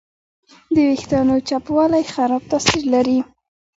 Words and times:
د 0.73 0.75
وېښتیانو 0.87 1.35
چپوالی 1.49 2.03
خراب 2.13 2.43
تاثیر 2.51 2.83
لري. 2.93 3.19